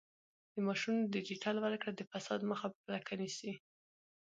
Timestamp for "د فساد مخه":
1.95-2.67